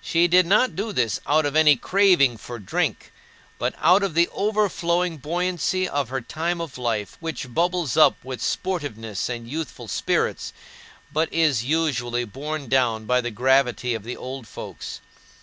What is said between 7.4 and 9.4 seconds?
bubbles up with sportiveness